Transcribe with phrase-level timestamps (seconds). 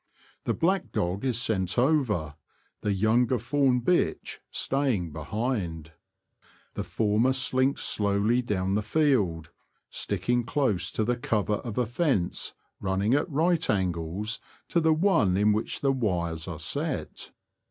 [0.45, 2.33] The black dog is sent over,
[2.81, 5.91] the younger fawn bitch staying behind.
[6.73, 9.51] The former slinks slowly down the field,
[9.91, 15.37] sticking close to the cover of a fence running at right angles to the one
[15.37, 17.29] in which the wires are set.